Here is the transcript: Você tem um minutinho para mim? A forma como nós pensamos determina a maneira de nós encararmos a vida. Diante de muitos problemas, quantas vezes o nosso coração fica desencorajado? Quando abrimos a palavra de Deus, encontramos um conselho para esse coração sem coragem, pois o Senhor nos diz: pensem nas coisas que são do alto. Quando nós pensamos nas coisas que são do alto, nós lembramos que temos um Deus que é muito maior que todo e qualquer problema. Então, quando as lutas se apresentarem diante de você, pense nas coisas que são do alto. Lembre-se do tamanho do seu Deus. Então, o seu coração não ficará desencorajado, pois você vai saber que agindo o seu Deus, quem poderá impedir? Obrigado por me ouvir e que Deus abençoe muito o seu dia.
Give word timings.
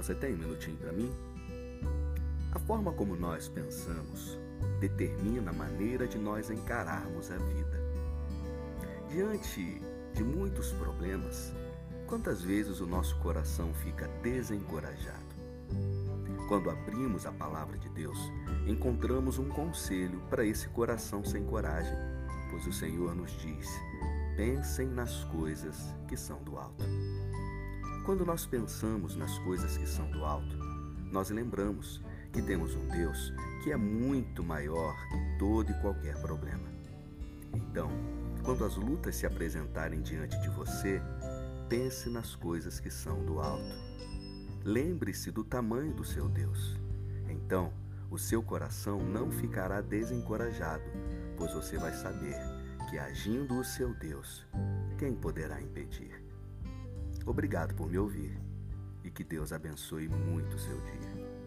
Você 0.00 0.14
tem 0.14 0.32
um 0.32 0.38
minutinho 0.38 0.78
para 0.78 0.92
mim? 0.94 1.12
A 2.52 2.58
forma 2.58 2.90
como 2.90 3.14
nós 3.14 3.48
pensamos 3.48 4.38
determina 4.80 5.50
a 5.50 5.52
maneira 5.52 6.08
de 6.08 6.16
nós 6.16 6.48
encararmos 6.48 7.30
a 7.30 7.36
vida. 7.36 7.78
Diante 9.10 9.78
de 10.14 10.24
muitos 10.24 10.72
problemas, 10.72 11.52
quantas 12.06 12.40
vezes 12.40 12.80
o 12.80 12.86
nosso 12.86 13.14
coração 13.18 13.74
fica 13.74 14.08
desencorajado? 14.22 15.34
Quando 16.48 16.70
abrimos 16.70 17.26
a 17.26 17.32
palavra 17.32 17.76
de 17.76 17.90
Deus, 17.90 18.18
encontramos 18.66 19.38
um 19.38 19.50
conselho 19.50 20.18
para 20.30 20.46
esse 20.46 20.66
coração 20.70 21.22
sem 21.22 21.44
coragem, 21.44 21.92
pois 22.50 22.66
o 22.66 22.72
Senhor 22.72 23.14
nos 23.14 23.32
diz: 23.32 23.68
pensem 24.34 24.88
nas 24.88 25.24
coisas 25.24 25.94
que 26.08 26.16
são 26.16 26.42
do 26.42 26.56
alto. 26.56 26.86
Quando 28.10 28.26
nós 28.26 28.44
pensamos 28.44 29.14
nas 29.14 29.38
coisas 29.38 29.76
que 29.76 29.86
são 29.86 30.10
do 30.10 30.24
alto, 30.24 30.56
nós 31.12 31.30
lembramos 31.30 32.02
que 32.32 32.42
temos 32.42 32.74
um 32.74 32.88
Deus 32.88 33.32
que 33.62 33.70
é 33.70 33.76
muito 33.76 34.42
maior 34.42 34.96
que 35.08 35.38
todo 35.38 35.70
e 35.70 35.80
qualquer 35.80 36.20
problema. 36.20 36.68
Então, 37.54 37.88
quando 38.42 38.64
as 38.64 38.74
lutas 38.74 39.14
se 39.14 39.26
apresentarem 39.26 40.02
diante 40.02 40.36
de 40.40 40.48
você, 40.48 41.00
pense 41.68 42.10
nas 42.10 42.34
coisas 42.34 42.80
que 42.80 42.90
são 42.90 43.24
do 43.24 43.38
alto. 43.38 43.76
Lembre-se 44.64 45.30
do 45.30 45.44
tamanho 45.44 45.94
do 45.94 46.04
seu 46.04 46.28
Deus. 46.28 46.76
Então, 47.28 47.72
o 48.10 48.18
seu 48.18 48.42
coração 48.42 48.98
não 48.98 49.30
ficará 49.30 49.80
desencorajado, 49.80 50.82
pois 51.36 51.54
você 51.54 51.78
vai 51.78 51.92
saber 51.92 52.34
que 52.90 52.98
agindo 52.98 53.54
o 53.54 53.62
seu 53.62 53.94
Deus, 53.94 54.44
quem 54.98 55.14
poderá 55.14 55.62
impedir? 55.62 56.29
Obrigado 57.26 57.74
por 57.74 57.88
me 57.88 57.98
ouvir 57.98 58.38
e 59.04 59.10
que 59.10 59.24
Deus 59.24 59.52
abençoe 59.52 60.08
muito 60.08 60.56
o 60.56 60.58
seu 60.58 60.80
dia. 60.80 61.39